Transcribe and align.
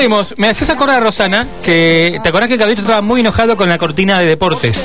Volvimos. 0.00 0.32
Me 0.38 0.48
haces 0.48 0.70
acordar 0.70 0.96
a 0.96 1.00
Rosana 1.00 1.46
que 1.62 2.18
te 2.22 2.30
acordás 2.30 2.48
que 2.48 2.56
Carlito 2.56 2.80
estaba 2.80 3.02
muy 3.02 3.20
enojado 3.20 3.54
con 3.54 3.68
la 3.68 3.76
cortina 3.76 4.18
de 4.18 4.24
deportes. 4.24 4.82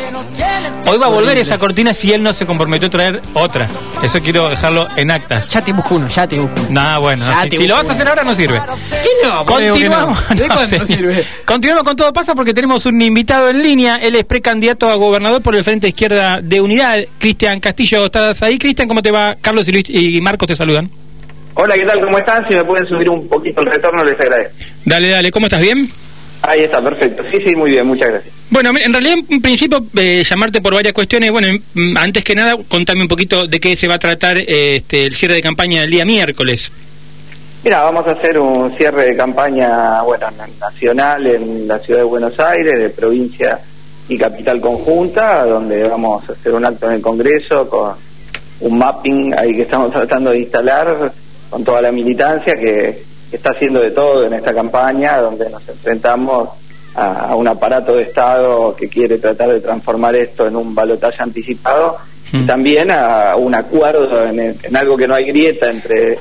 Hoy 0.87 0.97
va 0.97 1.05
a 1.05 1.09
volver 1.09 1.37
esa 1.37 1.57
cortina 1.57 1.93
si 1.93 2.11
él 2.11 2.21
no 2.21 2.33
se 2.33 2.45
comprometió 2.45 2.89
a 2.89 2.91
traer 2.91 3.21
otra. 3.33 3.69
Eso 4.03 4.19
quiero 4.19 4.49
dejarlo 4.49 4.85
en 4.97 5.11
actas. 5.11 5.51
Ya 5.51 5.61
te 5.61 5.71
busco 5.71 5.95
uno, 5.95 6.09
ya 6.09 6.27
te 6.27 6.37
busco 6.37 6.59
uno. 6.59 6.69
Nah, 6.69 6.99
bueno, 6.99 7.25
si, 7.49 7.65
lo 7.65 7.75
vas 7.75 7.89
a 7.89 7.93
hacer 7.93 8.09
ahora 8.09 8.25
no 8.25 8.35
sirve. 8.35 8.59
¿Qué 8.89 9.25
no? 9.25 9.45
¿Por 9.45 9.59
qué 9.59 9.63
digo 9.63 9.75
que 9.75 9.87
no? 9.87 10.07
Continuamos. 10.07 10.29
¿De 10.29 10.35
No, 10.49 10.53
cuándo 10.53 10.65
señor. 10.65 10.87
sirve? 10.87 11.25
Continuamos 11.45 11.83
con 11.85 11.95
todo 11.95 12.11
pasa 12.11 12.35
porque 12.35 12.53
tenemos 12.53 12.85
un 12.85 13.01
invitado 13.01 13.49
en 13.49 13.63
línea. 13.63 13.95
Él 13.95 14.15
es 14.15 14.25
precandidato 14.25 14.89
a 14.89 14.95
gobernador 14.95 15.41
por 15.41 15.55
el 15.55 15.63
Frente 15.63 15.87
Izquierda 15.87 16.41
de 16.41 16.59
Unidad. 16.59 16.99
Cristian 17.19 17.61
Castillo, 17.61 18.03
¿estás 18.03 18.43
ahí? 18.43 18.57
Cristian, 18.57 18.89
¿cómo 18.89 19.01
te 19.01 19.11
va? 19.11 19.37
Carlos 19.39 19.65
y 19.69 19.71
Luis 19.71 19.85
y 19.87 20.19
Marcos 20.19 20.47
te 20.47 20.55
saludan. 20.55 21.04
Hola, 21.55 21.75
¿qué 21.75 21.85
tal? 21.85 21.99
¿Cómo 22.03 22.17
están? 22.17 22.45
Si 22.49 22.55
me 22.55 22.63
pueden 22.65 22.85
subir 22.87 23.09
un 23.09 23.27
poquito 23.27 23.61
el 23.61 23.67
retorno, 23.71 24.03
les 24.03 24.19
agradezco. 24.19 24.53
Dale, 24.83 25.09
dale, 25.09 25.31
¿cómo 25.31 25.45
estás? 25.45 25.61
¿Bien? 25.61 25.87
Ahí 26.41 26.61
está, 26.61 26.81
perfecto. 26.81 27.23
Sí, 27.31 27.39
sí, 27.45 27.55
muy 27.55 27.71
bien, 27.71 27.87
muchas 27.87 28.09
gracias. 28.09 28.33
Bueno, 28.49 28.71
en 28.79 28.91
realidad, 28.91 29.15
en 29.29 29.41
principio, 29.41 29.83
eh, 29.97 30.23
llamarte 30.23 30.61
por 30.61 30.73
varias 30.73 30.93
cuestiones. 30.93 31.31
Bueno, 31.31 31.47
mm, 31.73 31.97
antes 31.97 32.23
que 32.23 32.35
nada, 32.35 32.55
contame 32.67 33.01
un 33.01 33.07
poquito 33.07 33.45
de 33.47 33.59
qué 33.59 33.75
se 33.75 33.87
va 33.87 33.95
a 33.95 33.99
tratar 33.99 34.37
eh, 34.37 34.75
este, 34.75 35.03
el 35.03 35.15
cierre 35.15 35.35
de 35.35 35.41
campaña 35.41 35.83
el 35.83 35.89
día 35.89 36.05
miércoles. 36.05 36.71
Mira, 37.63 37.81
vamos 37.83 38.05
a 38.05 38.11
hacer 38.11 38.37
un 38.37 38.75
cierre 38.77 39.05
de 39.11 39.15
campaña, 39.15 40.01
bueno, 40.03 40.27
na- 40.37 40.47
nacional 40.59 41.25
en 41.25 41.67
la 41.67 41.79
ciudad 41.79 42.01
de 42.01 42.05
Buenos 42.05 42.39
Aires, 42.39 42.77
de 42.77 42.89
provincia 42.89 43.59
y 44.07 44.17
capital 44.17 44.59
conjunta, 44.61 45.45
donde 45.45 45.87
vamos 45.87 46.29
a 46.29 46.33
hacer 46.33 46.53
un 46.53 46.63
acto 46.65 46.85
en 46.87 46.93
el 46.97 47.01
Congreso 47.01 47.67
con 47.67 47.93
un 48.59 48.77
mapping 48.77 49.33
ahí 49.39 49.55
que 49.55 49.63
estamos 49.63 49.91
tratando 49.93 50.29
de 50.31 50.39
instalar 50.41 51.11
con 51.55 51.63
toda 51.63 51.81
la 51.81 51.89
militancia 51.93 52.55
que, 52.55 52.99
que 53.31 53.37
está 53.37 53.51
haciendo 53.51 53.79
de 53.79 53.91
todo 53.91 54.25
en 54.25 54.33
esta 54.33 54.53
campaña, 54.53 55.19
donde 55.21 55.49
nos 55.49 55.65
enfrentamos 55.69 56.49
a, 56.95 57.27
a 57.29 57.35
un 57.37 57.47
aparato 57.47 57.95
de 57.95 58.03
Estado 58.03 58.75
que 58.75 58.89
quiere 58.89 59.19
tratar 59.19 59.47
de 59.51 59.61
transformar 59.61 60.17
esto 60.17 60.45
en 60.47 60.57
un 60.57 60.75
balotaje 60.75 61.23
anticipado 61.23 61.95
y 62.33 62.39
Mm. 62.39 62.45
también 62.47 62.91
a 62.91 63.35
un 63.37 63.55
acuerdo 63.55 64.25
en, 64.25 64.37
en 64.61 64.75
algo 64.75 64.97
que 64.97 65.07
no 65.07 65.13
hay 65.15 65.25
grieta 65.27 65.69
entre 65.69 66.17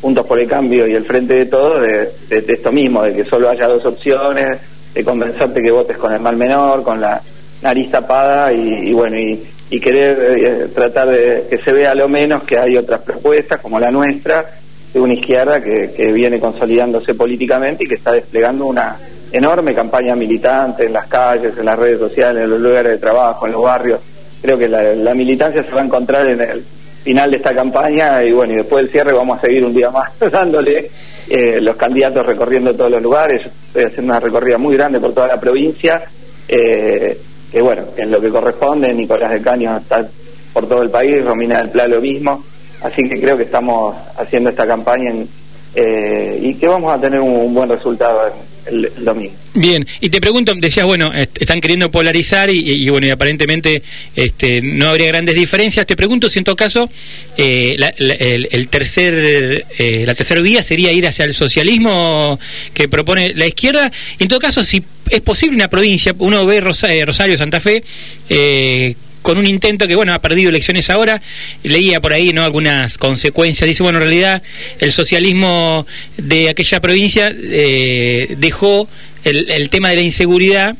Juntos 0.00 0.26
por 0.26 0.40
el 0.40 0.48
Cambio 0.48 0.88
y 0.88 0.94
el 0.96 1.04
Frente 1.04 1.34
de 1.34 1.46
Todos 1.46 1.80
de, 1.82 2.10
de- 2.28 2.40
de 2.40 2.52
esto 2.54 2.72
mismo, 2.72 3.04
de 3.04 3.14
que 3.14 3.24
solo 3.24 3.48
haya 3.50 3.68
dos 3.68 3.84
opciones, 3.86 4.58
de 4.94 5.04
convencerte 5.04 5.62
que 5.62 5.70
votes 5.70 5.96
con 5.96 6.12
el 6.12 6.18
mal 6.18 6.36
menor, 6.36 6.82
con 6.82 7.00
la 7.00 7.20
nariz 7.62 7.88
tapada 7.92 8.52
y, 8.52 8.88
y 8.88 8.92
bueno, 8.92 9.16
y, 9.16 9.44
y 9.70 9.78
querer 9.78 10.18
eh, 10.20 10.68
tratar 10.74 11.08
de 11.10 11.46
que 11.48 11.58
se 11.58 11.70
vea 11.72 11.94
lo 11.94 12.08
menos 12.08 12.42
que 12.42 12.58
hay 12.58 12.76
otras 12.76 13.02
propuestas 13.02 13.60
como 13.60 13.78
la 13.78 13.90
nuestra, 13.92 14.44
de 14.92 15.00
una 15.00 15.14
izquierda 15.14 15.62
que, 15.62 15.92
que 15.96 16.12
viene 16.12 16.38
consolidándose 16.38 17.14
políticamente 17.14 17.84
y 17.84 17.88
que 17.88 17.94
está 17.94 18.12
desplegando 18.12 18.66
una 18.66 18.98
enorme 19.32 19.74
campaña 19.74 20.14
militante 20.14 20.84
en 20.84 20.92
las 20.92 21.06
calles, 21.06 21.56
en 21.58 21.64
las 21.64 21.78
redes 21.78 21.98
sociales, 21.98 22.44
en 22.44 22.50
los 22.50 22.60
lugares 22.60 22.92
de 22.92 22.98
trabajo, 22.98 23.46
en 23.46 23.52
los 23.52 23.62
barrios. 23.62 24.00
Creo 24.42 24.58
que 24.58 24.68
la, 24.68 25.14
militancia 25.14 25.64
se 25.64 25.70
va 25.70 25.80
a 25.80 25.84
encontrar 25.84 26.26
en 26.28 26.40
el 26.40 26.64
final 27.02 27.30
de 27.30 27.38
esta 27.38 27.54
campaña 27.54 28.22
y 28.22 28.32
bueno, 28.32 28.52
y 28.52 28.56
después 28.56 28.82
del 28.82 28.92
cierre 28.92 29.12
vamos 29.12 29.38
a 29.38 29.40
seguir 29.40 29.64
un 29.64 29.74
día 29.74 29.90
más 29.90 30.10
dándole 30.30 30.90
eh, 31.28 31.60
los 31.60 31.76
candidatos 31.76 32.26
recorriendo 32.26 32.74
todos 32.74 32.90
los 32.90 33.02
lugares. 33.02 33.46
Estoy 33.68 33.84
haciendo 33.84 34.12
una 34.12 34.20
recorrida 34.20 34.58
muy 34.58 34.76
grande 34.76 35.00
por 35.00 35.14
toda 35.14 35.28
la 35.28 35.40
provincia, 35.40 36.02
eh, 36.46 37.18
que 37.50 37.62
bueno, 37.62 37.84
en 37.96 38.10
lo 38.10 38.20
que 38.20 38.28
corresponde, 38.28 38.92
Nicolás 38.92 39.32
de 39.32 39.40
Caño 39.40 39.78
está 39.78 40.06
por 40.52 40.68
todo 40.68 40.82
el 40.82 40.90
país, 40.90 41.24
Romina 41.24 41.58
del 41.58 41.70
Pla 41.70 41.86
lo 41.86 42.00
mismo, 42.00 42.44
así 42.82 43.08
que 43.08 43.20
creo 43.20 43.36
que 43.36 43.44
estamos 43.44 43.96
haciendo 44.18 44.50
esta 44.50 44.66
campaña 44.66 45.10
en, 45.10 45.28
eh, 45.74 46.38
y 46.42 46.54
que 46.54 46.66
vamos 46.66 46.92
a 46.92 47.00
tener 47.00 47.20
un, 47.20 47.54
buen 47.54 47.68
resultado 47.68 48.20
el, 48.66 48.84
el 48.96 49.04
domingo. 49.04 49.32
Bien, 49.54 49.86
y 50.00 50.08
te 50.10 50.20
pregunto, 50.20 50.52
decías, 50.56 50.86
bueno, 50.86 51.10
est- 51.14 51.40
están 51.40 51.60
queriendo 51.60 51.90
polarizar 51.90 52.50
y, 52.50 52.58
y, 52.84 52.88
bueno, 52.90 53.06
y 53.06 53.10
aparentemente 53.10 53.82
este, 54.14 54.60
no 54.62 54.88
habría 54.88 55.08
grandes 55.08 55.34
diferencias. 55.34 55.86
Te 55.86 55.96
pregunto 55.96 56.28
si 56.30 56.38
en 56.38 56.44
todo 56.44 56.56
caso 56.56 56.88
eh, 57.36 57.74
la, 57.78 57.88
el, 57.98 58.68
tercer, 58.68 59.64
eh, 59.78 60.04
la 60.06 60.14
tercera 60.14 60.40
vía 60.42 60.62
sería 60.62 60.92
ir 60.92 61.06
hacia 61.06 61.24
el 61.24 61.34
socialismo 61.34 62.38
que 62.74 62.88
propone 62.88 63.32
la 63.34 63.46
izquierda. 63.46 63.90
En 64.18 64.28
todo 64.28 64.38
caso, 64.38 64.62
si 64.62 64.82
es 65.10 65.20
posible 65.22 65.56
una 65.56 65.68
provincia, 65.68 66.14
uno 66.18 66.44
ve 66.46 66.60
Rosa- 66.60 66.92
eh, 66.94 67.04
Rosario, 67.04 67.36
Santa 67.36 67.60
Fe, 67.60 67.82
eh, 68.28 68.94
con 69.22 69.38
un 69.38 69.46
intento 69.46 69.86
que, 69.86 69.96
bueno, 69.96 70.12
ha 70.12 70.18
perdido 70.18 70.50
elecciones 70.50 70.90
ahora, 70.90 71.22
leía 71.62 72.00
por 72.00 72.12
ahí, 72.12 72.32
¿no?, 72.32 72.42
algunas 72.42 72.98
consecuencias. 72.98 73.66
Dice, 73.68 73.82
bueno, 73.82 73.98
en 73.98 74.04
realidad 74.04 74.42
el 74.78 74.92
socialismo 74.92 75.86
de 76.16 76.50
aquella 76.50 76.80
provincia 76.80 77.32
eh, 77.34 78.34
dejó 78.38 78.88
el, 79.24 79.50
el 79.50 79.70
tema 79.70 79.90
de 79.90 79.96
la 79.96 80.02
inseguridad 80.02 80.74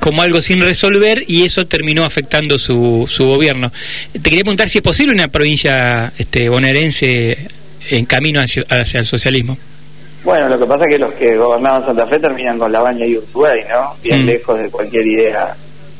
como 0.00 0.20
algo 0.22 0.40
sin 0.40 0.60
resolver 0.60 1.22
y 1.28 1.44
eso 1.44 1.66
terminó 1.66 2.04
afectando 2.04 2.58
su, 2.58 3.06
su 3.08 3.24
gobierno. 3.26 3.72
Te 4.12 4.20
quería 4.20 4.40
preguntar 4.42 4.68
si 4.68 4.78
es 4.78 4.82
posible 4.82 5.14
una 5.14 5.28
provincia 5.28 6.12
este, 6.18 6.48
bonaerense 6.48 7.38
en 7.90 8.04
camino 8.04 8.40
hacia, 8.40 8.64
hacia 8.68 8.98
el 9.00 9.06
socialismo. 9.06 9.56
Bueno, 10.24 10.48
lo 10.48 10.58
que 10.58 10.66
pasa 10.66 10.84
es 10.86 10.90
que 10.90 10.98
los 10.98 11.14
que 11.14 11.36
gobernaban 11.36 11.86
Santa 11.86 12.04
Fe 12.08 12.18
terminan 12.18 12.58
con 12.58 12.72
la 12.72 12.80
baña 12.80 13.06
y 13.06 13.16
Uruguay, 13.16 13.60
¿no? 13.70 13.94
Bien 14.02 14.22
Mm. 14.22 14.26
lejos 14.26 14.58
de 14.58 14.70
cualquier 14.70 15.06
idea 15.06 15.54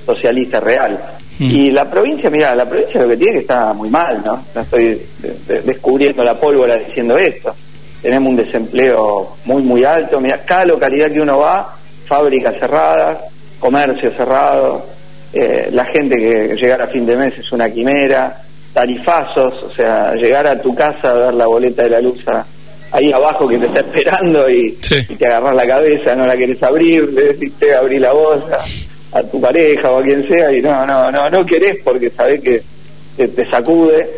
socialista 0.04 0.58
real. 0.58 1.00
Mm. 1.38 1.44
Y 1.50 1.70
la 1.70 1.84
provincia, 1.90 2.30
mira, 2.30 2.54
la 2.54 2.64
provincia 2.68 3.02
lo 3.02 3.08
que 3.08 3.16
tiene 3.16 3.32
que 3.34 3.38
está 3.40 3.72
muy 3.72 3.90
mal, 3.90 4.22
¿no? 4.24 4.42
No 4.54 4.60
estoy 4.62 5.02
de- 5.46 5.60
descubriendo 5.62 6.22
la 6.24 6.34
pólvora 6.34 6.76
diciendo 6.76 7.18
esto. 7.18 7.54
Tenemos 8.02 8.30
un 8.30 8.36
desempleo 8.36 9.36
muy, 9.44 9.62
muy 9.62 9.84
alto. 9.84 10.20
Mira, 10.20 10.42
cada 10.44 10.64
localidad 10.64 11.10
que 11.10 11.20
uno 11.20 11.38
va, 11.38 11.74
fábricas 12.06 12.56
cerradas, 12.58 13.18
comercio 13.58 14.10
cerrado, 14.12 14.86
eh, 15.32 15.68
la 15.72 15.84
gente 15.86 16.16
que 16.16 16.54
llegar 16.56 16.80
a 16.82 16.86
fin 16.86 17.04
de 17.04 17.16
mes 17.16 17.36
es 17.38 17.52
una 17.52 17.68
quimera, 17.70 18.36
tarifazos, 18.72 19.62
o 19.62 19.70
sea, 19.72 20.14
llegar 20.14 20.46
a 20.46 20.60
tu 20.60 20.74
casa 20.74 21.10
a 21.10 21.14
ver 21.14 21.34
la 21.34 21.46
boleta 21.46 21.82
de 21.82 21.90
la 21.90 22.00
luz 22.00 22.26
a- 22.28 22.44
ahí 22.92 23.10
abajo 23.12 23.48
que 23.48 23.58
te 23.58 23.66
está 23.66 23.80
esperando 23.80 24.48
y, 24.48 24.78
Sí. 24.80 24.96
y 25.08 25.14
te 25.16 25.26
agarras 25.26 25.54
la 25.56 25.66
cabeza, 25.66 26.14
no 26.14 26.26
la 26.26 26.36
querés 26.36 26.62
abrir, 26.62 27.12
le 27.12 27.22
decís, 27.32 27.52
"Te, 27.58 27.74
abrí 27.74 27.98
la 27.98 28.12
voz 28.12 28.42
a, 29.18 29.22
tu 29.22 29.40
pareja 29.40 29.90
o 29.90 29.98
a 29.98 30.02
quien 30.02 30.26
sea 30.26 30.52
y 30.52 30.62
no, 30.62 30.86
no, 30.86 31.10
no, 31.10 31.30
no 31.30 31.46
querés 31.46 31.78
porque 31.82 32.10
sabés 32.10 32.40
que 32.40 32.62
te, 33.16 33.28
te 33.28 33.46
sacude. 33.46 34.08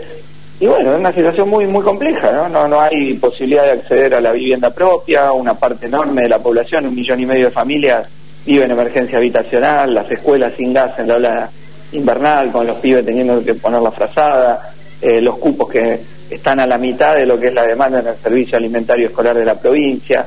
Y 0.60 0.66
bueno, 0.66 0.92
es 0.92 0.98
una 0.98 1.12
situación 1.12 1.48
muy 1.48 1.66
muy 1.66 1.82
compleja, 1.82 2.32
¿no? 2.32 2.48
¿no? 2.48 2.66
No 2.66 2.80
hay 2.80 3.14
posibilidad 3.14 3.64
de 3.64 3.72
acceder 3.72 4.14
a 4.14 4.20
la 4.20 4.32
vivienda 4.32 4.70
propia, 4.70 5.32
una 5.32 5.54
parte 5.54 5.86
enorme 5.86 6.22
de 6.22 6.28
la 6.28 6.38
población, 6.38 6.86
un 6.86 6.94
millón 6.94 7.20
y 7.20 7.26
medio 7.26 7.46
de 7.46 7.50
familias 7.52 8.08
vive 8.48 8.64
en 8.64 8.70
emergencia 8.70 9.18
habitacional, 9.18 9.92
las 9.92 10.10
escuelas 10.10 10.54
sin 10.56 10.72
gas 10.72 10.98
en 10.98 11.08
la 11.08 11.16
ola 11.16 11.50
invernal, 11.92 12.50
con 12.50 12.66
los 12.66 12.78
pibes 12.78 13.04
teniendo 13.04 13.44
que 13.44 13.54
poner 13.54 13.82
la 13.82 13.90
frazada, 13.90 14.72
eh, 15.02 15.20
los 15.20 15.36
cupos 15.36 15.68
que 15.68 16.00
están 16.30 16.58
a 16.58 16.66
la 16.66 16.78
mitad 16.78 17.14
de 17.14 17.26
lo 17.26 17.38
que 17.38 17.48
es 17.48 17.54
la 17.54 17.66
demanda 17.66 18.00
en 18.00 18.06
el 18.06 18.16
servicio 18.16 18.56
alimentario 18.56 19.08
escolar 19.08 19.36
de 19.36 19.44
la 19.44 19.54
provincia. 19.54 20.26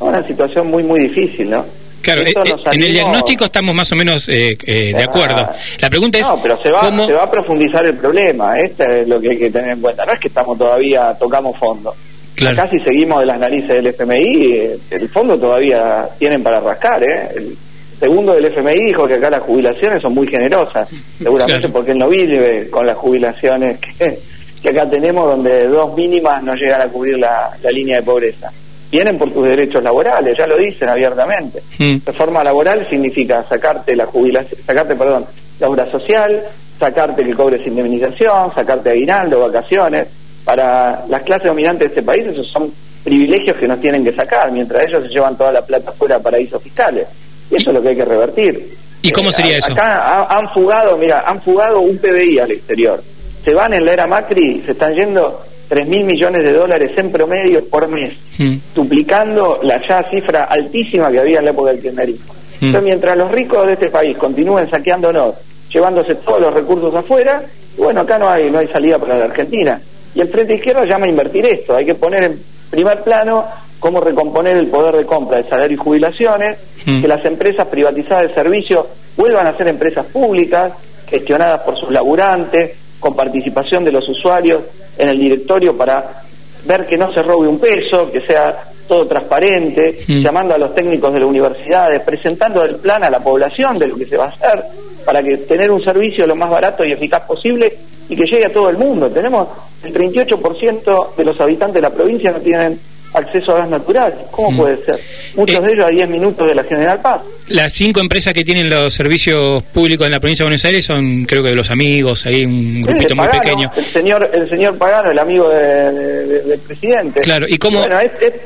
Una 0.00 0.22
situación 0.22 0.66
muy, 0.66 0.82
muy 0.82 1.00
difícil, 1.00 1.48
¿no? 1.48 1.64
Claro, 2.02 2.22
eh, 2.22 2.32
eh, 2.34 2.54
en 2.72 2.82
el 2.82 2.92
diagnóstico 2.92 3.44
estamos 3.44 3.74
más 3.74 3.90
o 3.92 3.96
menos 3.96 4.28
eh, 4.28 4.56
eh, 4.66 4.92
de 4.92 5.02
Ah. 5.02 5.04
acuerdo. 5.04 5.48
La 5.80 5.88
pregunta 5.90 6.18
es, 6.18 6.26
No, 6.28 6.40
pero 6.42 6.60
se 6.62 6.70
va, 6.70 6.80
¿cómo...? 6.80 7.04
se 7.06 7.12
va 7.12 7.22
a 7.22 7.30
profundizar 7.30 7.84
el 7.86 7.94
problema. 7.96 8.58
Esto 8.58 8.84
es 8.84 9.06
lo 9.08 9.20
que 9.20 9.30
hay 9.30 9.38
que 9.38 9.50
tener 9.50 9.70
en 9.70 9.80
cuenta. 9.80 10.04
No 10.04 10.12
es 10.12 10.20
que 10.20 10.28
estamos 10.28 10.58
todavía, 10.58 11.14
tocamos 11.18 11.56
fondo. 11.58 11.94
Claro. 12.34 12.60
Acá 12.62 12.70
si 12.70 12.80
seguimos 12.80 13.20
de 13.20 13.26
las 13.26 13.38
narices 13.38 13.68
del 13.68 13.86
FMI, 13.88 14.70
el 14.90 15.08
fondo 15.08 15.38
todavía 15.38 16.08
tienen 16.18 16.42
para 16.42 16.60
rascar. 16.60 17.02
¿eh? 17.04 17.28
El 17.36 17.56
segundo 18.00 18.34
del 18.34 18.46
FMI 18.46 18.84
dijo 18.86 19.06
que 19.06 19.14
acá 19.14 19.30
las 19.30 19.42
jubilaciones 19.42 20.02
son 20.02 20.14
muy 20.14 20.26
generosas. 20.26 20.88
Seguramente 21.18 21.60
Claro. 21.60 21.72
porque 21.72 21.92
él 21.92 21.98
no 21.98 22.08
vive 22.08 22.68
con 22.70 22.86
las 22.86 22.96
jubilaciones 22.96 23.78
que, 23.78 24.18
que 24.62 24.68
acá 24.70 24.88
tenemos, 24.88 25.26
donde 25.26 25.68
dos 25.68 25.94
mínimas 25.94 26.42
no 26.42 26.54
llegan 26.54 26.80
a 26.80 26.86
cubrir 26.86 27.18
la, 27.18 27.50
la 27.62 27.70
línea 27.70 27.98
de 27.98 28.02
pobreza. 28.02 28.50
Vienen 28.92 29.16
por 29.18 29.30
tus 29.32 29.44
derechos 29.46 29.82
laborales, 29.82 30.36
ya 30.36 30.46
lo 30.46 30.58
dicen 30.58 30.86
abiertamente. 30.86 31.62
Mm. 31.78 31.96
Reforma 32.04 32.44
laboral 32.44 32.86
significa 32.90 33.42
sacarte 33.48 33.96
la 33.96 34.04
jubilación, 34.04 34.60
sacarte, 34.66 34.94
perdón, 34.94 35.24
la 35.58 35.68
obra 35.70 35.90
social, 35.90 36.42
sacarte 36.78 37.24
que 37.24 37.32
cobres 37.32 37.66
indemnización, 37.66 38.54
sacarte 38.54 38.90
aguinaldo, 38.90 39.40
vacaciones. 39.40 40.08
Para 40.44 41.04
las 41.08 41.22
clases 41.22 41.46
dominantes 41.46 41.80
de 41.80 41.86
este 41.86 42.02
país 42.02 42.26
esos 42.26 42.46
son 42.52 42.70
privilegios 43.02 43.56
que 43.56 43.66
nos 43.66 43.80
tienen 43.80 44.04
que 44.04 44.12
sacar, 44.12 44.52
mientras 44.52 44.82
ellos 44.86 45.04
se 45.04 45.08
llevan 45.08 45.36
toda 45.36 45.52
la 45.52 45.62
plata 45.64 45.90
fuera 45.92 46.16
a 46.16 46.20
paraísos 46.20 46.62
fiscales. 46.62 47.06
Y 47.50 47.56
eso 47.56 47.70
es 47.70 47.74
lo 47.74 47.80
que 47.80 47.88
hay 47.88 47.96
que 47.96 48.04
revertir. 48.04 48.76
¿Y 49.00 49.10
cómo 49.10 49.30
Eh, 49.30 49.32
sería 49.32 49.56
eso? 49.56 49.72
Acá 49.72 50.02
ha- 50.04 50.36
han 50.38 50.48
fugado, 50.50 50.98
mira, 50.98 51.24
han 51.26 51.40
fugado 51.40 51.80
un 51.80 51.96
PBI 51.96 52.38
al 52.40 52.50
exterior. 52.50 53.02
Se 53.42 53.54
van 53.54 53.72
en 53.72 53.86
la 53.86 53.92
era 53.94 54.06
Macri, 54.06 54.62
se 54.66 54.72
están 54.72 54.94
yendo 54.94 55.42
3 55.72 55.88
mil 55.88 56.04
millones 56.04 56.44
de 56.44 56.52
dólares 56.52 56.90
en 56.98 57.10
promedio 57.10 57.66
por 57.66 57.88
mes 57.88 58.12
Mm. 58.38 58.56
duplicando 58.74 59.58
la 59.62 59.80
ya 59.88 60.02
cifra 60.10 60.44
altísima 60.44 61.10
que 61.10 61.18
había 61.18 61.38
en 61.38 61.46
la 61.46 61.50
época 61.52 61.70
del 61.70 61.80
kirchnerismo. 61.80 62.34
Mm. 62.34 62.64
Entonces, 62.66 62.82
mientras 62.82 63.16
los 63.16 63.32
ricos 63.32 63.66
de 63.66 63.72
este 63.72 63.88
país 63.88 64.16
continúen 64.18 64.68
saqueándonos, 64.68 65.34
llevándose 65.72 66.16
todos 66.16 66.42
los 66.42 66.52
recursos 66.52 66.94
afuera, 66.94 67.42
bueno, 67.78 68.02
acá 68.02 68.18
no 68.18 68.28
hay 68.28 68.50
no 68.50 68.58
hay 68.58 68.68
salida 68.68 68.98
para 68.98 69.16
la 69.16 69.24
Argentina. 69.24 69.80
Y 70.14 70.20
el 70.20 70.28
Frente 70.28 70.56
Izquierdo 70.56 70.84
llama 70.84 71.06
a 71.06 71.08
invertir 71.08 71.46
esto, 71.46 71.74
hay 71.74 71.86
que 71.86 71.94
poner 71.94 72.24
en 72.24 72.40
primer 72.70 73.02
plano 73.02 73.46
cómo 73.80 74.00
recomponer 74.00 74.58
el 74.58 74.66
poder 74.66 74.96
de 74.96 75.06
compra 75.06 75.38
de 75.38 75.48
salario 75.48 75.74
y 75.74 75.78
jubilaciones, 75.78 76.58
mm. 76.84 77.00
que 77.00 77.08
las 77.08 77.24
empresas 77.24 77.66
privatizadas 77.68 78.28
de 78.28 78.34
servicio 78.34 78.88
vuelvan 79.16 79.46
a 79.46 79.56
ser 79.56 79.68
empresas 79.68 80.04
públicas, 80.04 80.72
gestionadas 81.08 81.62
por 81.62 81.78
sus 81.78 81.90
laburantes, 81.90 82.72
con 83.00 83.16
participación 83.16 83.84
de 83.84 83.92
los 83.92 84.06
usuarios 84.06 84.60
en 85.02 85.08
el 85.10 85.18
directorio 85.18 85.76
para 85.76 86.22
ver 86.64 86.86
que 86.86 86.96
no 86.96 87.12
se 87.12 87.22
robe 87.22 87.48
un 87.48 87.58
peso, 87.58 88.10
que 88.10 88.20
sea 88.20 88.56
todo 88.86 89.06
transparente, 89.06 90.00
mm. 90.06 90.20
llamando 90.20 90.54
a 90.54 90.58
los 90.58 90.74
técnicos 90.74 91.12
de 91.12 91.20
las 91.20 91.28
universidades, 91.28 92.02
presentando 92.02 92.62
el 92.64 92.76
plan 92.76 93.02
a 93.04 93.10
la 93.10 93.20
población 93.20 93.78
de 93.78 93.88
lo 93.88 93.96
que 93.96 94.06
se 94.06 94.16
va 94.16 94.26
a 94.26 94.28
hacer, 94.28 94.64
para 95.04 95.22
que 95.22 95.38
tener 95.38 95.70
un 95.70 95.82
servicio 95.82 96.26
lo 96.26 96.36
más 96.36 96.50
barato 96.50 96.84
y 96.84 96.92
eficaz 96.92 97.22
posible 97.22 97.72
y 98.08 98.16
que 98.16 98.24
llegue 98.24 98.46
a 98.46 98.52
todo 98.52 98.68
el 98.68 98.76
mundo. 98.76 99.10
Tenemos 99.10 99.48
el 99.82 99.92
38% 99.92 101.14
de 101.16 101.24
los 101.24 101.40
habitantes 101.40 101.74
de 101.74 101.80
la 101.80 101.90
provincia 101.90 102.30
no 102.30 102.38
tienen 102.38 102.78
acceso 103.12 103.52
a 103.52 103.58
gas 103.60 103.68
natural. 103.68 104.14
¿Cómo 104.30 104.52
mm. 104.52 104.56
puede 104.56 104.84
ser? 104.84 105.00
Muchos 105.34 105.56
eh, 105.56 105.60
de 105.60 105.72
ellos 105.72 105.86
a 105.86 105.90
10 105.90 106.08
minutos 106.08 106.46
de 106.46 106.54
la 106.54 106.64
General 106.64 107.00
Paz. 107.00 107.22
Las 107.48 107.72
cinco 107.72 108.00
empresas 108.00 108.32
que 108.32 108.44
tienen 108.44 108.70
los 108.70 108.94
servicios 108.94 109.62
públicos 109.64 110.06
en 110.06 110.12
la 110.12 110.20
provincia 110.20 110.44
de 110.44 110.46
Buenos 110.46 110.64
Aires 110.64 110.84
son, 110.84 111.24
creo 111.24 111.42
que 111.42 111.50
de 111.50 111.56
los 111.56 111.70
amigos, 111.70 112.24
ahí 112.26 112.44
un 112.44 112.82
grupito 112.82 113.14
muy 113.14 113.28
pequeño. 113.28 113.70
El 113.76 113.84
señor, 113.84 114.30
el 114.32 114.48
señor 114.48 114.78
Pagano, 114.78 115.10
el 115.10 115.18
amigo 115.18 115.48
del 115.48 116.58
presidente. 116.66 117.20
Claro, 117.20 117.46
¿y 117.48 117.58
cómo? 117.58 117.82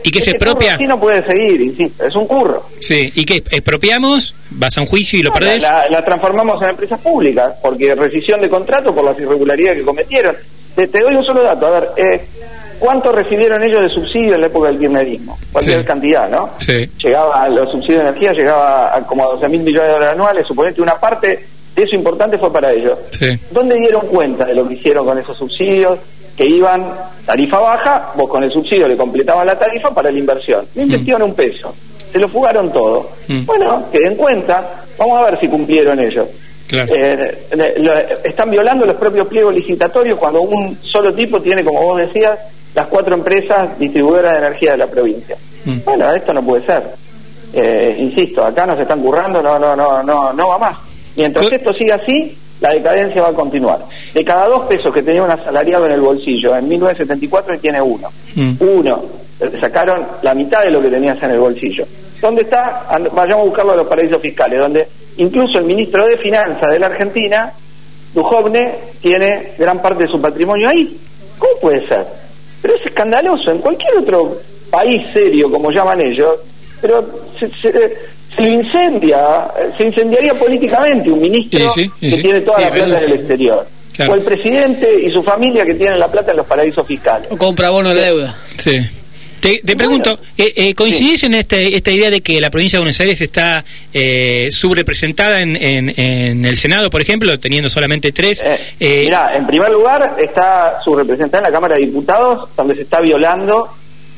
¿Y 0.02 0.10
qué 0.10 0.20
se 0.20 0.32
propia? 0.34 0.74
Así 0.74 0.84
no 0.84 0.98
puede 0.98 1.24
seguir, 1.24 1.60
insisto, 1.60 2.06
es 2.06 2.14
un 2.14 2.26
curro. 2.26 2.64
Sí, 2.80 3.12
¿y 3.14 3.24
qué? 3.24 3.42
¿Expropiamos? 3.50 4.34
¿Vas 4.50 4.76
a 4.76 4.80
un 4.80 4.86
juicio 4.86 5.18
y 5.18 5.22
lo 5.22 5.32
perdés? 5.32 5.62
La, 5.62 6.04
transformamos 6.04 6.62
en 6.62 6.70
empresas 6.70 7.00
públicas, 7.00 7.54
porque 7.62 7.94
rescisión 7.94 8.40
de 8.40 8.48
contrato 8.48 8.94
por 8.94 9.04
las 9.04 9.18
irregularidades 9.18 9.78
que 9.78 9.84
cometieron. 9.84 10.36
Te, 10.74 10.86
te 10.88 11.00
doy 11.00 11.14
un 11.14 11.24
solo 11.24 11.42
dato, 11.42 11.66
a 11.66 11.80
ver, 11.80 11.88
eh, 11.96 12.20
¿Cuánto 12.78 13.12
recibieron 13.12 13.62
ellos 13.62 13.82
de 13.82 13.88
subsidio 13.88 14.34
en 14.34 14.40
la 14.42 14.46
época 14.46 14.68
del 14.68 14.78
kirchnerismo? 14.78 15.38
Cualquier 15.52 15.84
cantidad, 15.84 16.28
¿no? 16.28 16.50
Sí. 16.58 16.88
Llegaba, 17.02 17.48
los 17.48 17.70
subsidios 17.70 18.02
de 18.02 18.08
energía 18.08 18.32
llegaba 18.32 18.96
a 18.96 19.00
como 19.06 19.24
a 19.24 19.28
12 19.34 19.48
mil 19.48 19.62
millones 19.62 19.88
de 19.88 19.92
dólares 19.94 20.14
anuales, 20.14 20.46
suponete 20.46 20.82
una 20.82 20.96
parte 20.96 21.46
de 21.74 21.82
eso 21.82 21.94
importante 21.94 22.38
fue 22.38 22.52
para 22.52 22.72
ellos. 22.72 22.98
Sí. 23.10 23.26
¿Dónde 23.50 23.76
dieron 23.76 24.06
cuenta 24.06 24.44
de 24.46 24.54
lo 24.54 24.66
que 24.66 24.74
hicieron 24.74 25.04
con 25.04 25.18
esos 25.18 25.36
subsidios? 25.36 25.98
Que 26.36 26.46
iban 26.46 26.92
tarifa 27.24 27.58
baja, 27.58 28.12
vos 28.14 28.28
con 28.28 28.42
el 28.42 28.50
subsidio 28.50 28.88
le 28.88 28.96
completabas 28.96 29.46
la 29.46 29.58
tarifa 29.58 29.90
para 29.90 30.10
la 30.10 30.18
inversión. 30.18 30.66
No 30.74 30.82
invirtieron 30.82 31.22
un 31.22 31.34
peso, 31.34 31.74
se 32.12 32.18
lo 32.18 32.28
fugaron 32.28 32.72
todo. 32.72 33.10
Mm. 33.28 33.44
Bueno, 33.46 33.84
que 33.90 34.00
den 34.00 34.16
cuenta, 34.16 34.84
vamos 34.98 35.18
a 35.18 35.30
ver 35.30 35.40
si 35.40 35.48
cumplieron 35.48 35.98
ellos. 36.00 36.28
Eh, 36.68 38.18
están 38.24 38.50
violando 38.50 38.86
los 38.86 38.96
propios 38.96 39.28
pliegos 39.28 39.54
licitatorios 39.54 40.18
cuando 40.18 40.42
un 40.42 40.76
solo 40.82 41.14
tipo 41.14 41.40
tiene, 41.40 41.62
como 41.62 41.80
vos 41.80 41.98
decías, 41.98 42.38
las 42.76 42.86
cuatro 42.88 43.14
empresas 43.14 43.78
distribuidoras 43.78 44.34
de 44.34 44.38
energía 44.38 44.72
de 44.72 44.76
la 44.76 44.86
provincia. 44.86 45.34
Mm. 45.64 45.78
Bueno, 45.82 46.14
esto 46.14 46.34
no 46.34 46.42
puede 46.42 46.64
ser. 46.66 46.82
Eh, 47.54 47.96
insisto, 47.98 48.44
acá 48.44 48.66
nos 48.66 48.78
están 48.78 49.00
currando, 49.00 49.40
no, 49.40 49.58
no, 49.58 49.74
no, 49.74 50.02
no, 50.02 50.32
no 50.34 50.48
va 50.48 50.58
más. 50.58 50.76
Mientras 51.16 51.50
esto 51.50 51.72
siga 51.72 51.94
así, 51.94 52.36
la 52.60 52.72
decadencia 52.72 53.22
va 53.22 53.28
a 53.28 53.32
continuar. 53.32 53.78
De 54.12 54.22
cada 54.22 54.46
dos 54.46 54.66
pesos 54.66 54.92
que 54.92 55.02
tenía 55.02 55.22
un 55.22 55.30
asalariado 55.30 55.86
en 55.86 55.92
el 55.92 56.02
bolsillo, 56.02 56.54
en 56.54 56.68
1974 56.68 57.58
tiene 57.58 57.80
uno. 57.80 58.10
Mm. 58.34 58.52
Uno. 58.60 59.02
sacaron 59.58 60.06
la 60.20 60.34
mitad 60.34 60.62
de 60.62 60.70
lo 60.70 60.82
que 60.82 60.90
tenías 60.90 61.20
en 61.22 61.30
el 61.30 61.38
bolsillo. 61.38 61.86
¿Dónde 62.20 62.42
está? 62.42 62.84
Vayamos 63.14 63.44
a 63.44 63.48
buscarlo 63.48 63.72
a 63.72 63.76
los 63.76 63.86
paraísos 63.86 64.20
fiscales, 64.20 64.60
donde 64.60 64.86
incluso 65.16 65.58
el 65.58 65.64
ministro 65.64 66.06
de 66.06 66.18
Finanzas 66.18 66.70
de 66.70 66.78
la 66.78 66.86
Argentina, 66.86 67.52
Dujovne, 68.12 68.74
tiene 69.00 69.52
gran 69.58 69.80
parte 69.80 70.02
de 70.02 70.10
su 70.10 70.20
patrimonio 70.20 70.68
ahí. 70.68 70.94
¿Cómo 71.38 71.52
puede 71.58 71.86
ser? 71.88 72.25
Pero 72.66 72.78
es 72.78 72.86
escandaloso. 72.86 73.52
En 73.52 73.58
cualquier 73.58 73.98
otro 73.98 74.38
país 74.72 75.00
serio, 75.12 75.48
como 75.48 75.70
llaman 75.70 76.00
ellos, 76.00 76.34
pero 76.80 77.06
se, 77.38 77.48
se, 77.48 78.42
incendia, 78.42 79.46
se 79.78 79.86
incendiaría 79.86 80.34
políticamente 80.34 81.08
un 81.08 81.20
ministro 81.20 81.60
que 82.00 82.16
tiene 82.16 82.40
toda 82.40 82.62
la 82.62 82.70
plata 82.70 83.02
en 83.04 83.12
el 83.12 83.20
exterior. 83.20 83.64
O 84.00 84.14
el 84.14 84.22
presidente 84.22 84.88
y 85.00 85.12
su 85.12 85.22
familia 85.22 85.64
que 85.64 85.74
tienen 85.74 86.00
la 86.00 86.08
plata 86.08 86.32
en 86.32 86.38
los 86.38 86.46
paraísos 86.46 86.84
fiscales. 86.84 87.28
O 87.30 87.36
compra 87.36 87.70
bono 87.70 87.94
de 87.94 88.02
deuda. 88.02 88.36
Sí. 88.58 88.76
Te, 89.64 89.76
pregunto, 89.76 90.18
eh, 90.36 90.52
eh, 90.56 90.74
¿coincidís 90.74 91.22
en 91.22 91.34
este, 91.34 91.76
esta 91.76 91.92
idea 91.92 92.10
de 92.10 92.20
que 92.20 92.40
la 92.40 92.50
provincia 92.50 92.78
de 92.78 92.80
Buenos 92.80 92.98
Aires 92.98 93.20
está 93.20 93.64
eh, 93.94 94.48
subrepresentada 94.50 95.40
en, 95.40 95.56
en, 95.56 96.44
el 96.44 96.56
Senado, 96.56 96.90
por 96.90 97.00
ejemplo, 97.00 97.38
teniendo 97.38 97.68
solamente 97.68 98.10
tres? 98.10 98.42
Eh, 98.42 98.58
eh 98.80 99.02
mira, 99.04 99.30
en 99.34 99.46
primer 99.46 99.70
lugar 99.70 100.16
está 100.18 100.78
subrepresentada 100.84 101.46
en 101.46 101.52
la 101.52 101.52
Cámara 101.52 101.76
de 101.76 101.82
Diputados, 101.82 102.48
donde 102.56 102.74
se 102.74 102.82
está 102.82 103.00
violando 103.00 103.68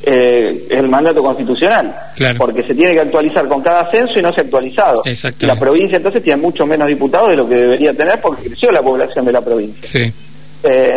el 0.01 0.89
mandato 0.89 1.23
constitucional, 1.23 1.95
porque 2.39 2.63
se 2.63 2.75
tiene 2.75 2.95
que 2.95 3.01
actualizar 3.01 3.47
con 3.47 3.61
cada 3.61 3.81
ascenso 3.81 4.19
y 4.19 4.23
no 4.23 4.33
se 4.33 4.41
ha 4.41 4.45
actualizado. 4.45 5.03
La 5.41 5.57
provincia 5.57 5.97
entonces 5.99 6.23
tiene 6.23 6.41
mucho 6.41 6.65
menos 6.65 6.89
diputados 6.89 7.31
de 7.31 7.37
lo 7.37 7.47
que 7.47 7.57
debería 7.57 7.93
tener 7.93 8.19
porque 8.21 8.45
creció 8.45 8.73
la 8.73 8.81
población 8.81 9.27
de 9.27 9.33
la 9.33 9.43
provincia. 9.43 9.83
Sí. 9.83 10.11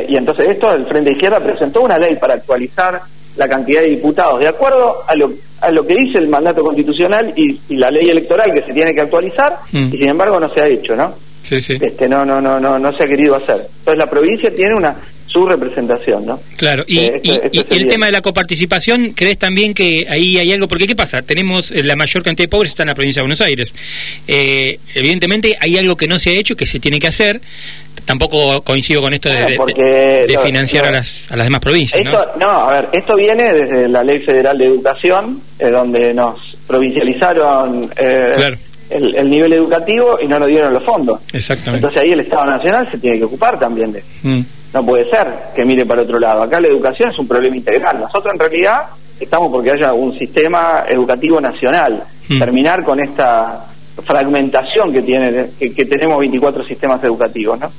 y 0.08 0.16
entonces 0.16 0.48
esto, 0.48 0.74
el 0.74 0.86
Frente 0.86 1.12
Izquierda 1.12 1.42
presentó 1.42 1.82
una 1.82 1.98
ley 1.98 2.16
para 2.16 2.36
actualizar 2.36 3.02
la 3.38 3.48
cantidad 3.48 3.82
de 3.82 3.90
diputados, 3.90 4.40
de 4.40 4.48
acuerdo 4.48 5.04
a 5.08 5.16
lo, 5.16 5.32
a 5.62 5.72
lo 5.72 5.86
que 5.86 5.96
dice 5.96 6.18
el 6.18 6.28
mandato 6.28 6.64
constitucional 6.64 7.34
y, 7.36 7.60
la 7.76 7.90
ley 7.90 8.10
electoral 8.10 8.54
que 8.54 8.62
se 8.62 8.74
tiene 8.74 8.94
que 8.94 9.02
actualizar, 9.02 9.58
mm. 9.72 9.94
y 9.94 9.98
sin 9.98 10.10
embargo 10.10 10.40
no 10.40 10.50
se 10.50 10.62
ha 10.62 10.68
hecho, 10.68 10.96
¿no? 10.96 11.14
Sí, 11.42 11.60
sí. 11.60 11.76
Este, 11.80 12.08
no, 12.08 12.24
no, 12.26 12.40
no, 12.40 12.60
no, 12.60 12.78
no 12.78 12.92
se 12.94 13.04
ha 13.04 13.08
querido 13.08 13.36
hacer. 13.36 13.68
Entonces 13.80 13.98
la 13.98 14.10
provincia 14.10 14.54
tiene 14.56 14.76
una 14.76 14.96
su 15.32 15.46
representación, 15.46 16.26
¿no? 16.26 16.40
Claro, 16.58 16.84
y, 16.88 17.00
eh, 17.00 17.22
el 17.70 17.88
tema 17.88 18.08
de 18.08 18.12
la 18.12 18.22
coparticipación, 18.22 19.14
¿crees 19.16 19.38
también 19.38 19.74
que 19.74 20.06
ahí 20.10 20.38
hay 20.38 20.52
algo? 20.52 20.68
Porque 20.68 20.88
¿qué 20.88 20.96
pasa? 20.96 21.22
Tenemos 21.22 21.72
eh, 21.72 21.84
la 21.84 21.96
mayor 21.96 22.24
cantidad 22.24 22.46
de 22.46 22.50
pobres 22.50 22.72
está 22.72 22.84
en 22.84 22.90
la 22.90 22.96
provincia 22.96 23.22
de 23.22 23.24
Buenos 23.24 23.42
Aires. 23.42 23.74
Eh, 24.28 24.78
evidentemente 24.96 25.56
hay 25.60 25.78
algo 25.78 25.96
que 25.96 26.08
no 26.08 26.20
se 26.20 26.32
ha 26.32 26.34
hecho, 26.34 26.56
que 26.56 26.66
se 26.66 26.80
tiene 26.80 27.00
que 27.00 27.08
hacer. 27.08 27.40
Tampoco 28.06 28.62
coincido 28.62 29.02
con 29.02 29.14
esto 29.14 29.30
de, 29.30 30.40
financiar 30.44 30.86
a, 30.88 30.92
las, 30.92 31.32
a 31.32 31.36
las 31.36 31.46
demás 31.46 31.62
provincias. 31.62 32.02
¿no? 32.40 32.48
a 32.48 32.72
ver, 32.72 32.90
esto 32.94 33.16
viene 33.16 33.54
desde 33.54 33.88
la 33.88 34.04
Ley 34.04 34.20
Federal 34.20 34.58
de 34.58 34.66
Educación, 34.66 35.42
donde 35.60 36.14
nos 36.14 36.58
provincializaron 36.68 37.90
el, 38.92 39.30
nivel 39.30 39.54
educativo 39.54 40.18
y 40.22 40.28
no 40.28 40.40
nos 40.40 40.48
dieron 40.48 40.74
los 40.74 40.84
fondos. 40.84 41.20
Exactamente. 41.34 41.78
Entonces 41.78 42.02
ahí 42.02 42.12
el 42.12 42.20
Estado 42.22 42.46
Nacional 42.46 42.90
se 42.92 42.98
tiene 42.98 43.18
que 43.18 43.26
ocupar 43.26 43.58
también 43.60 43.92
de 43.92 44.04
mm. 44.24 44.42
No 44.74 44.86
puede 44.86 45.10
ser 45.10 45.28
que 45.56 45.66
mire 45.66 45.86
para 45.86 46.04
otro 46.04 46.20
lado. 46.20 46.44
Acá 46.44 46.62
la 46.62 46.68
educación 46.68 47.10
es 47.10 47.20
un 47.20 47.28
problema 47.28 47.56
integral. 47.56 48.00
Nosotros 48.00 48.34
en 48.34 48.40
realidad 48.40 48.86
estamos 49.20 49.52
porque 49.52 49.72
haya 49.72 49.94
un 49.94 50.18
sistema 50.18 50.86
educativo 50.88 51.42
nacional. 51.42 52.04
Mm. 52.30 52.40
Terminar 52.40 52.84
con 52.84 53.00
esta 53.02 53.66
fragmentación 54.06 54.94
que 54.94 55.02
tiene 55.02 55.48
que, 55.60 55.86
tenemos 55.86 56.20
24 56.20 56.66
sistemas 56.66 57.04
educativos, 57.04 57.60
¿no? 57.60 57.72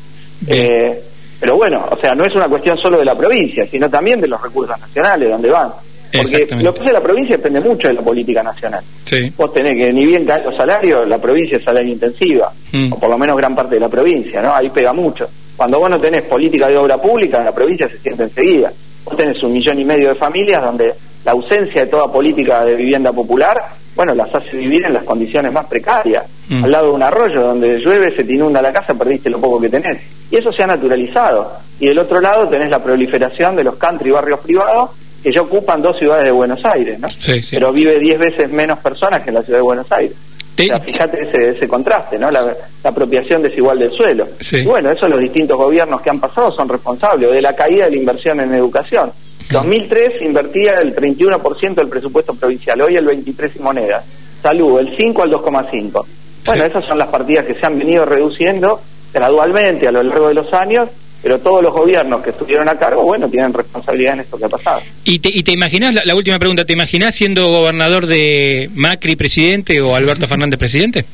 Eh, 0.46 1.02
pero 1.40 1.56
bueno, 1.56 1.84
o 1.90 1.96
sea, 1.96 2.14
no 2.14 2.24
es 2.24 2.32
una 2.34 2.46
cuestión 2.48 2.76
solo 2.78 2.98
de 2.98 3.04
la 3.04 3.16
provincia, 3.16 3.66
sino 3.66 3.88
también 3.90 4.20
de 4.20 4.28
los 4.28 4.40
recursos 4.40 4.78
nacionales, 4.78 5.28
donde 5.28 5.50
van. 5.50 5.72
Porque 6.12 6.46
lo 6.56 6.74
que 6.74 6.80
hace 6.80 6.92
la 6.92 7.00
provincia 7.00 7.36
depende 7.36 7.60
mucho 7.60 7.88
de 7.88 7.94
la 7.94 8.02
política 8.02 8.42
nacional. 8.42 8.84
Sí. 9.04 9.32
Vos 9.36 9.52
tenés 9.52 9.72
que, 9.72 9.92
ni 9.92 10.04
bien 10.04 10.26
caen 10.26 10.44
los 10.44 10.56
salarios, 10.56 11.08
la 11.08 11.18
provincia 11.18 11.56
es 11.56 11.64
salario 11.64 11.92
intensiva, 11.92 12.52
mm. 12.72 12.92
o 12.92 12.98
por 12.98 13.08
lo 13.08 13.16
menos 13.16 13.36
gran 13.36 13.54
parte 13.54 13.76
de 13.76 13.80
la 13.80 13.88
provincia, 13.88 14.42
¿no? 14.42 14.54
Ahí 14.54 14.68
pega 14.68 14.92
mucho. 14.92 15.28
Cuando 15.56 15.78
vos 15.78 15.88
no 15.88 15.98
tenés 15.98 16.22
política 16.22 16.68
de 16.68 16.76
obra 16.76 16.98
pública, 16.98 17.38
en 17.38 17.46
la 17.46 17.54
provincia 17.54 17.88
se 17.88 17.98
siente 17.98 18.24
enseguida. 18.24 18.72
Vos 19.04 19.16
tenés 19.16 19.42
un 19.42 19.52
millón 19.52 19.78
y 19.78 19.84
medio 19.84 20.08
de 20.10 20.14
familias 20.14 20.62
donde 20.62 20.92
la 21.24 21.32
ausencia 21.32 21.84
de 21.84 21.90
toda 21.90 22.10
política 22.10 22.64
de 22.64 22.74
vivienda 22.74 23.12
popular, 23.12 23.60
bueno, 23.94 24.14
las 24.14 24.34
hace 24.34 24.56
vivir 24.56 24.84
en 24.84 24.94
las 24.94 25.04
condiciones 25.04 25.52
más 25.52 25.66
precarias. 25.66 26.24
Mm. 26.48 26.64
Al 26.64 26.70
lado 26.70 26.86
de 26.88 26.92
un 26.92 27.02
arroyo 27.02 27.42
donde 27.42 27.78
llueve, 27.78 28.14
se 28.14 28.24
te 28.24 28.34
inunda 28.34 28.60
la 28.60 28.72
casa, 28.72 28.94
perdiste 28.94 29.30
lo 29.30 29.40
poco 29.40 29.60
que 29.60 29.68
tenés. 29.68 29.98
Y 30.30 30.36
eso 30.36 30.50
se 30.52 30.62
ha 30.62 30.66
naturalizado. 30.66 31.52
Y 31.78 31.86
del 31.86 31.98
otro 31.98 32.20
lado 32.20 32.48
tenés 32.48 32.70
la 32.70 32.82
proliferación 32.82 33.56
de 33.56 33.64
los 33.64 33.76
country 33.76 34.10
barrios 34.10 34.40
privados 34.40 34.90
que 35.22 35.32
ya 35.32 35.42
ocupan 35.42 35.80
dos 35.80 35.96
ciudades 35.98 36.24
de 36.24 36.30
Buenos 36.30 36.64
Aires, 36.64 36.98
¿no? 36.98 37.08
Pero 37.50 37.72
vive 37.72 37.98
diez 37.98 38.18
veces 38.18 38.50
menos 38.50 38.78
personas 38.80 39.22
que 39.22 39.30
en 39.30 39.34
la 39.34 39.42
ciudad 39.42 39.58
de 39.58 39.62
Buenos 39.62 39.90
Aires 39.92 40.12
fíjate 40.56 41.22
ese, 41.22 41.50
ese 41.50 41.68
contraste, 41.68 42.18
¿no? 42.18 42.30
La, 42.30 42.54
apropiación 42.84 43.42
desigual 43.42 43.78
del 43.78 43.92
suelo. 43.92 44.26
Y 44.50 44.64
bueno, 44.64 44.90
eso 44.90 45.06
los 45.06 45.20
distintos 45.20 45.56
gobiernos 45.56 46.00
que 46.00 46.10
han 46.10 46.18
pasado 46.18 46.50
son 46.50 46.68
responsables 46.68 47.30
de 47.30 47.40
la 47.40 47.54
caída 47.54 47.84
de 47.84 47.92
la 47.92 47.96
inversión 47.96 48.40
en 48.40 48.52
educación. 48.54 49.12
2003 49.50 50.22
invertía 50.22 50.72
el 50.80 50.94
31% 50.94 51.74
del 51.74 51.88
presupuesto 51.88 52.34
provincial, 52.34 52.80
hoy 52.80 52.96
el 52.96 53.06
23% 53.06 53.52
y 53.56 53.58
moneda. 53.60 54.02
Salud, 54.42 54.80
el 54.80 54.96
5 54.96 55.22
al 55.22 55.30
2,5. 55.30 56.06
Bueno, 56.46 56.64
esas 56.64 56.84
son 56.86 56.98
las 56.98 57.08
partidas 57.08 57.46
que 57.46 57.54
se 57.54 57.64
han 57.64 57.78
venido 57.78 58.04
reduciendo 58.04 58.80
gradualmente 59.12 59.86
a 59.86 59.92
lo 59.92 60.02
largo 60.02 60.28
de 60.28 60.34
los 60.34 60.52
años 60.52 60.88
pero 61.22 61.38
todos 61.38 61.62
los 61.62 61.72
gobiernos 61.72 62.22
que 62.22 62.30
estuvieron 62.30 62.68
a 62.68 62.76
cargo, 62.76 63.02
bueno, 63.02 63.28
tienen 63.28 63.52
responsabilidad 63.52 64.14
en 64.14 64.20
esto 64.20 64.36
que 64.36 64.44
ha 64.44 64.48
pasado. 64.48 64.80
¿Y 65.04 65.20
te, 65.20 65.30
y 65.32 65.42
te 65.42 65.52
imaginas, 65.52 65.94
la, 66.04 66.14
última 66.14 66.38
pregunta, 66.38 66.64
¿te 66.64 66.72
imaginas 66.72 67.14
siendo 67.14 67.46
gobernador 67.46 68.06
de 68.06 68.68
Macri 68.74 69.14
presidente 69.14 69.80
o 69.80 69.94
Alberto 69.94 70.26
Fernández 70.26 70.58
presidente? 70.58 71.04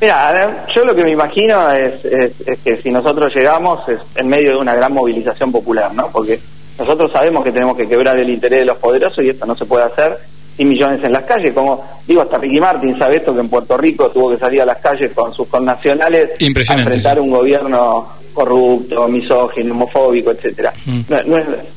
Mira, 0.00 0.64
yo 0.74 0.84
lo 0.84 0.94
que 0.94 1.02
me 1.02 1.10
imagino 1.10 1.72
es, 1.72 2.04
es, 2.04 2.58
que 2.64 2.76
si 2.76 2.90
nosotros 2.90 3.32
llegamos 3.34 3.86
es 3.88 3.98
en 4.14 4.28
medio 4.28 4.52
de 4.52 4.56
una 4.56 4.74
gran 4.74 4.92
movilización 4.92 5.52
popular, 5.52 5.92
¿no? 5.92 6.08
Porque 6.10 6.40
nosotros 6.78 7.12
sabemos 7.12 7.44
que 7.44 7.52
tenemos 7.52 7.76
que 7.76 7.86
quebrar 7.86 8.18
el 8.18 8.30
interés 8.30 8.60
de 8.60 8.66
los 8.66 8.78
poderosos 8.78 9.22
y 9.22 9.28
esto 9.28 9.44
no 9.44 9.54
se 9.54 9.66
puede 9.66 9.84
hacer 9.84 10.16
y 10.58 10.64
millones 10.64 11.02
en 11.02 11.12
las 11.12 11.24
calles, 11.24 11.54
como 11.54 11.82
digo, 12.06 12.22
hasta 12.22 12.38
Ricky 12.38 12.60
Martin 12.60 12.98
sabe 12.98 13.16
esto, 13.16 13.34
que 13.34 13.40
en 13.40 13.48
Puerto 13.48 13.76
Rico 13.76 14.10
tuvo 14.10 14.30
que 14.30 14.36
salir 14.36 14.60
a 14.62 14.66
las 14.66 14.78
calles 14.78 15.12
con 15.12 15.32
sus 15.32 15.48
connacionales 15.48 16.30
a 16.68 16.74
enfrentar 16.74 17.20
un 17.20 17.30
gobierno 17.30 18.08
corrupto, 18.32 19.08
misógino, 19.08 19.74
homofóbico, 19.74 20.30
etcétera. 20.30 20.72
Mm. 20.86 21.00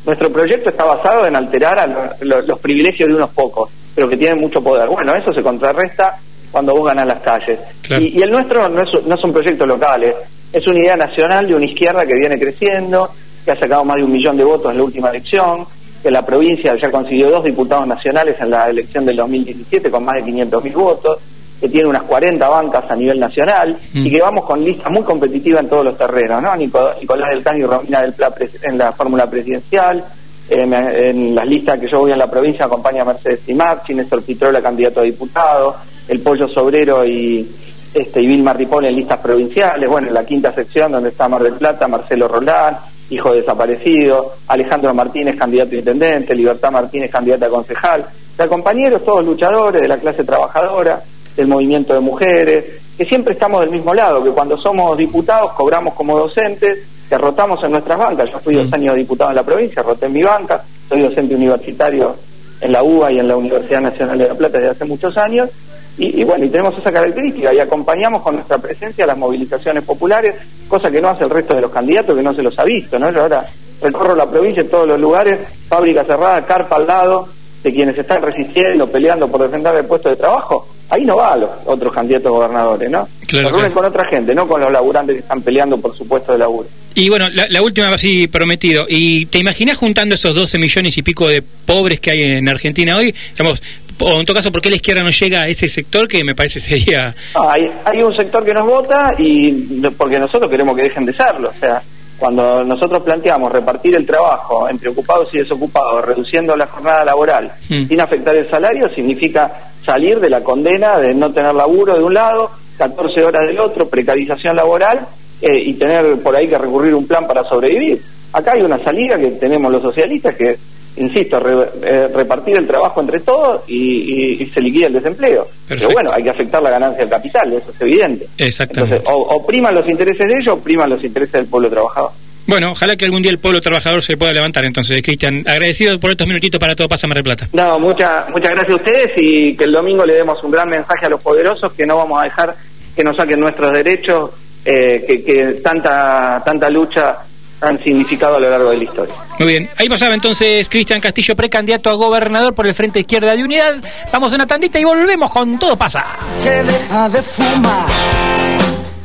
Nuestro 0.06 0.32
proyecto 0.32 0.70
está 0.70 0.86
basado 0.86 1.26
en 1.26 1.36
alterar 1.36 1.80
a 1.80 2.16
los 2.22 2.60
privilegios 2.60 3.10
de 3.10 3.16
unos 3.16 3.30
pocos, 3.32 3.70
pero 3.96 4.10
que 4.10 4.18
tienen 4.18 4.40
mucho 4.40 4.62
poder. 4.62 4.88
Bueno, 4.90 5.16
eso 5.16 5.34
se 5.34 5.42
contrarresta 5.42 6.18
cuando 6.52 6.74
vos 6.74 6.86
ganas 6.86 7.08
las 7.08 7.22
calles. 7.22 7.60
Y, 8.00 8.22
el 8.22 8.32
nuestro 8.32 8.70
no 8.70 8.82
es, 8.82 9.06
no 9.06 9.16
es 9.16 9.24
un 9.24 9.34
proyecto 9.34 9.66
local, 9.66 10.04
es 10.52 10.68
una 10.68 10.80
idea 10.80 10.96
nacional 10.96 11.48
de 11.48 11.56
una 11.56 11.66
izquierda 11.66 12.06
que 12.06 12.14
viene 12.14 12.40
creciendo, 12.40 13.10
que 13.44 13.52
ha 13.52 13.60
sacado 13.60 13.84
más 13.84 13.98
de 13.98 14.04
un 14.04 14.12
millón 14.12 14.38
de 14.38 14.44
votos 14.44 14.72
en 14.72 14.78
la 14.78 14.84
última 14.84 15.10
elección, 15.10 15.66
que 16.04 16.12
la 16.12 16.26
provincia 16.26 16.76
ya 16.76 16.92
consiguió 16.92 17.32
dos 17.32 17.46
diputados 17.46 17.88
nacionales 17.88 18.36
en 18.42 18.52
la 18.52 18.70
elección 18.70 19.06
del 19.06 19.16
2017 19.16 19.90
con 19.90 20.04
más 20.04 20.16
de 20.16 20.32
500.000 20.32 20.74
votos, 20.74 21.18
que 21.62 21.70
tiene 21.70 21.88
unas 21.88 22.04
40 22.04 22.46
bancas 22.50 22.92
a 22.92 22.96
nivel 22.96 23.18
nacional 23.22 23.78
y 23.94 24.12
que 24.12 24.22
vamos 24.22 24.44
con 24.44 24.62
listas 24.62 24.92
muy 24.92 25.04
competitivas 25.04 25.64
en 25.64 25.70
todos 25.70 25.86
los 25.86 25.98
terrenos, 25.98 26.44
¿no? 26.44 26.54
Nicolás 26.58 27.30
del 27.30 27.42
Caño 27.42 27.60
y 27.60 27.68
Romina 27.68 28.02
del 28.02 28.12
Pla 28.12 28.34
en 28.64 28.78
la 28.78 28.92
fórmula 28.92 29.30
presidencial, 29.30 30.04
en 30.50 31.34
las 31.34 31.48
listas 31.48 31.80
que 31.80 31.88
yo 31.90 32.00
voy 32.00 32.12
en 32.12 32.20
la 32.20 32.30
provincia 32.30 32.66
acompaña 32.66 33.06
Mercedes 33.06 33.40
Timarchi, 33.46 33.94
Néstor 33.94 34.24
Pitrola, 34.24 34.62
candidato 34.62 35.00
a 35.00 35.04
diputado, 35.04 35.78
el 36.10 36.20
Pollo 36.20 36.50
Sobrero 36.50 37.06
y 37.06 37.50
este 37.94 38.22
y 38.22 38.28
Vilma 38.28 38.52
Ripoll 38.52 38.86
en 38.86 38.96
listas 38.96 39.20
provinciales, 39.20 39.90
bueno, 39.90 40.10
en 40.10 40.16
la 40.16 40.26
quinta 40.26 40.52
sección 40.52 40.92
donde 40.92 41.10
está 41.10 41.30
Mar 41.30 41.44
del 41.44 41.54
Plata, 41.54 41.88
Marcelo 41.88 42.28
Rolán, 42.28 42.76
hijo 43.10 43.34
desaparecido, 43.34 44.34
Alejandro 44.48 44.94
Martínez, 44.94 45.38
candidato 45.38 45.76
a 45.76 45.80
intendente, 45.80 46.36
Libertad 46.36 46.72
Martínez, 46.72 47.12
candidata 47.12 47.46
a 47.46 47.50
concejal, 47.50 48.02
o 48.02 48.36
sea, 48.36 48.48
compañeros, 48.48 49.04
todos 49.06 49.24
luchadores 49.24 49.82
de 49.82 49.88
la 49.88 49.98
clase 49.98 50.24
trabajadora, 50.24 51.02
del 51.36 51.48
movimiento 51.48 51.94
de 51.94 52.00
mujeres, 52.00 52.66
que 52.98 53.06
siempre 53.06 53.34
estamos 53.34 53.62
del 53.62 53.72
mismo 53.72 53.94
lado, 53.94 54.24
que 54.24 54.30
cuando 54.32 54.58
somos 54.58 54.98
diputados 54.98 55.54
cobramos 55.54 55.94
como 55.94 56.18
docentes, 56.18 56.80
que 57.10 57.18
rotamos 57.18 57.64
en 57.64 57.72
nuestras 57.72 57.98
bancas. 57.98 58.30
Yo 58.32 58.40
fui 58.40 58.56
dos 58.56 58.70
mm. 58.70 58.76
años 58.76 58.96
diputado 58.96 59.30
en 59.32 59.36
la 59.36 59.44
provincia, 59.44 59.82
roté 59.82 60.06
en 60.06 60.14
mi 60.14 60.24
banca, 60.24 60.64
soy 60.88 61.02
docente 61.02 61.36
universitario 61.36 62.16
en 62.62 62.72
la 62.72 62.82
UBA 62.82 63.12
y 63.12 63.20
en 63.20 63.28
la 63.28 63.36
Universidad 63.36 63.82
Nacional 63.82 64.18
de 64.18 64.28
La 64.28 64.34
Plata 64.36 64.58
desde 64.58 64.72
hace 64.72 64.86
muchos 64.86 65.18
años, 65.18 65.50
y, 65.98 66.24
bueno, 66.24 66.46
y 66.46 66.50
tenemos 66.50 66.76
esa 66.78 66.92
característica 66.92 67.54
y 67.54 67.60
acompañamos 67.60 68.24
con 68.24 68.36
nuestra 68.36 68.58
presencia 68.58 69.06
las 69.06 69.18
movilizaciones 69.18 69.84
populares, 69.84 70.36
cosa 70.68 70.90
que 70.90 71.00
no 71.00 71.10
hace 71.10 71.24
el 71.24 71.30
resto 71.30 71.56
de 71.56 71.62
los 71.62 71.72
candidatos, 71.72 72.16
que 72.16 72.24
no 72.24 72.34
se 72.34 72.42
los 72.42 72.58
ha 72.58 72.64
visto, 72.64 72.98
¿no? 72.98 73.12
Yo 73.12 73.22
ahora 73.22 73.48
recorro 73.82 74.16
la 74.16 74.30
provincia 74.30 74.62
en 74.62 74.70
todos 74.70 74.88
los 74.88 75.00
lugares, 75.00 75.40
fábrica 75.68 76.04
cerrada, 76.04 76.44
carpa 76.46 76.78
al 76.78 76.88
lado 76.88 77.28
de 77.64 77.72
quienes 77.72 77.98
están 77.98 78.22
resistiendo, 78.22 78.88
peleando 78.88 79.28
por 79.28 79.42
defender 79.42 79.76
el 79.76 79.86
puesto 79.86 80.10
de 80.10 80.16
trabajo, 80.16 80.68
ahí 80.90 81.06
no 81.06 81.16
va 81.16 81.34
a 81.34 81.38
los 81.38 81.50
otros 81.66 81.94
candidatos 81.94 82.32
gobernadores, 82.32 82.90
¿no? 82.90 83.08
Claro, 83.28 83.60
Se 83.60 83.72
con 83.72 83.86
otra 83.86 84.08
gente, 84.10 84.36
no 84.36 84.48
con 84.48 84.62
los 84.62 84.72
laburantes 84.72 85.16
que 85.16 85.22
están 85.22 85.42
peleando 85.42 85.78
por 85.80 85.96
su 85.96 86.08
puesto 86.08 86.34
de 86.34 86.40
laburo. 86.40 86.68
Y 86.96 87.10
bueno, 87.10 87.28
la, 87.30 87.62
última 87.64 87.90
así 87.90 88.28
prometido. 88.28 88.86
¿Y 88.88 89.26
te 89.26 89.40
imaginas 89.40 89.78
juntando 89.78 90.14
esos 90.14 90.36
12 90.36 90.60
millones 90.60 90.96
y 90.96 91.02
pico 91.02 91.28
de 91.28 91.42
pobres 91.42 92.00
que 92.00 92.12
hay 92.12 92.22
en 92.22 92.48
Argentina 92.48 92.96
hoy? 92.96 93.16
Digamos, 93.36 93.64
o 94.00 94.20
en 94.20 94.26
todo 94.26 94.36
caso, 94.36 94.52
¿por 94.52 94.62
qué 94.62 94.70
la 94.70 94.76
izquierda 94.78 95.04
no 95.04 95.12
llega 95.12 95.42
a 95.42 95.48
ese 95.48 95.68
sector 95.68 96.08
que 96.08 96.24
me 96.24 96.36
parece 96.36 96.60
sería... 96.60 97.14
hay, 97.36 97.68
hay 97.86 98.02
un 98.02 98.16
sector 98.16 98.44
que 98.44 98.54
nos 98.54 98.66
vota 98.66 99.14
y 99.18 99.52
porque 99.98 100.20
nosotros 100.20 100.50
queremos 100.50 100.76
que 100.76 100.84
dejen 100.84 101.06
de 101.06 101.14
serlo. 101.14 101.50
O 101.50 101.60
sea, 101.60 101.82
cuando 102.18 102.64
nosotros 102.64 103.04
planteamos 103.04 103.52
repartir 103.52 103.96
el 103.96 104.06
trabajo 104.06 104.70
entre 104.70 104.90
ocupados 104.90 105.28
y 105.34 105.40
desocupados, 105.40 106.06
reduciendo 106.06 106.56
la 106.56 106.68
jornada 106.68 107.04
laboral 107.04 107.52
hmm. 107.70 107.88
sin 107.88 108.00
afectar 108.00 108.36
el 108.36 108.50
salario, 108.50 108.90
significa 108.90 109.52
salir 109.86 110.20
de 110.20 110.30
la 110.30 110.42
condena 110.42 111.00
de 111.00 111.14
no 111.14 111.32
tener 111.32 111.54
laburo 111.54 111.96
de 111.96 112.04
un 112.04 112.14
lado, 112.14 112.50
14 112.78 113.24
horas 113.24 113.48
del 113.48 113.60
otro, 113.60 113.90
precarización 113.90 114.56
laboral 114.56 115.06
eh, 115.42 115.48
y 115.66 115.74
tener 115.74 116.18
por 116.22 116.36
ahí 116.36 116.48
que 116.48 116.58
recurrir 116.58 116.96
un 116.96 117.06
plan 117.06 117.28
para 117.28 117.44
sobrevivir. 117.44 118.02
Acá 118.32 118.54
hay 118.54 118.62
una 118.62 118.80
salida 118.80 119.18
que 119.18 119.32
tenemos 119.32 119.72
los 119.72 119.82
socialistas 119.82 120.36
que 120.36 120.58
insisto, 120.98 121.42
eh, 121.84 122.08
repartir 122.14 122.58
el 122.58 122.68
trabajo 122.68 123.02
entre 123.02 123.20
todos 123.20 123.64
y, 123.68 124.46
se 124.54 124.62
liquida 124.62 124.88
el 124.88 124.94
desempleo. 124.94 125.48
Pero 125.68 125.90
bueno, 125.90 126.12
hay 126.12 126.24
que 126.24 126.30
afectar 126.30 126.62
la 126.62 126.70
ganancia 126.70 127.00
del 127.00 127.10
capital, 127.10 127.54
eso 127.54 127.72
es 127.74 127.82
evidente. 127.82 128.28
Exactamente. 128.38 128.98
Entonces, 128.98 129.28
o, 129.30 129.46
priman 129.46 129.74
los 129.74 129.88
intereses 129.88 130.28
de 130.28 130.34
ellos 130.34 130.58
o 130.58 130.60
priman 130.60 130.90
los 130.90 131.04
intereses 131.04 131.34
del 131.34 131.46
pueblo 131.48 131.70
trabajador. 131.70 132.12
Bueno, 132.46 132.72
ojalá 132.72 132.96
que 132.98 133.06
algún 133.06 133.22
día 133.22 133.32
el 133.32 133.40
pueblo 133.40 133.62
trabajador 133.62 134.04
se 134.04 134.18
pueda 134.18 134.34
levantar. 134.34 134.66
Entonces, 134.66 135.02
Cristian, 135.02 135.44
agradecido 135.48 135.98
por 136.00 136.12
estos 136.12 136.28
minutitos 136.28 136.60
para 136.60 136.76
todo 136.76 136.90
Pasa 136.90 137.08
Mar 137.08 137.24
Plata. 137.24 137.48
No, 137.54 137.80
muchas 137.80 138.30
muchas 138.30 138.52
gracias 138.52 138.74
a 138.74 138.76
ustedes 138.76 139.12
y 139.16 139.56
que 139.56 139.64
el 139.64 139.72
domingo 139.72 140.06
le 140.06 140.16
demos 140.16 140.44
un 140.44 140.52
gran 140.52 140.68
mensaje 140.68 141.06
a 141.06 141.10
los 141.10 141.22
poderosos 141.22 141.72
que 141.74 141.86
no 141.86 141.98
vamos 141.98 142.22
a 142.22 142.26
dejar 142.26 142.56
que 142.96 143.04
nos 143.04 143.16
saquen 143.16 143.40
nuestros 143.40 143.72
derechos, 143.72 144.32
eh, 144.66 145.04
que, 145.08 145.24
que 145.24 145.44
tanta 145.64 146.42
tanta 146.46 146.70
lucha 146.70 147.18
han 147.64 147.82
significado 147.84 148.36
a 148.36 148.40
lo 148.40 148.50
largo 148.50 148.70
de 148.72 148.78
la 148.78 148.84
historia. 148.84 149.16
Muy 149.40 149.48
bien, 149.48 149.70
ahí 149.78 149.90
pasaba 149.90 150.14
entonces 150.14 150.68
Cristian 150.70 151.00
Castillo, 151.00 151.36
precandidato 151.36 151.90
a 151.90 151.94
gobernador 151.94 152.54
por 152.54 152.68
el 152.68 152.74
Frente 152.74 153.00
Izquierda 153.00 153.36
de 153.36 153.44
Unidad. 153.44 153.76
Vamos 154.12 154.34
a 154.34 154.36
una 154.36 154.48
tandita 154.48 154.80
y 154.80 154.84
volvemos 154.84 155.32
con 155.32 155.58
Todo 155.58 155.76
pasa. 155.76 156.06
Que 156.42 156.64
deja 156.64 157.10
de 157.10 157.22
fumar 157.22 158.83